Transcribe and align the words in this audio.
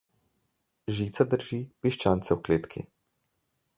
Žica 0.99 1.27
drži 1.33 1.59
piščance 1.83 2.39
v 2.39 2.41
kletki. 2.49 2.87